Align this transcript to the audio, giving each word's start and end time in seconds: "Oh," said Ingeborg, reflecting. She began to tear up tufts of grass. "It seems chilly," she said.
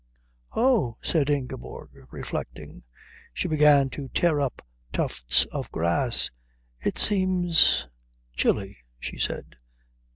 "Oh," 0.55 0.97
said 1.03 1.29
Ingeborg, 1.29 1.91
reflecting. 2.09 2.81
She 3.35 3.47
began 3.47 3.91
to 3.91 4.07
tear 4.07 4.41
up 4.41 4.65
tufts 4.91 5.45
of 5.51 5.71
grass. 5.71 6.31
"It 6.79 6.97
seems 6.97 7.85
chilly," 8.35 8.77
she 8.97 9.19
said. 9.19 9.57